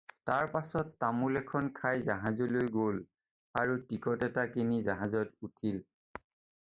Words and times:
তাৰ 0.27 0.45
পাচত 0.53 0.93
তামোল 1.03 1.37
এখন 1.41 1.67
খাই 1.81 2.01
জাহাজলৈ 2.07 2.71
গ'ল 2.77 2.97
আৰু 3.63 3.77
টিকট 3.93 4.27
এটা 4.29 4.47
কিনি 4.57 4.81
জাহাজত 4.89 5.49
উঠিল। 5.51 5.79